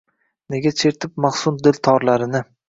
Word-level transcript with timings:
Nega 0.53 0.71
chertib 0.79 1.21
mahzun 1.27 1.61
dil 1.69 1.79
torlarini 1.89 2.45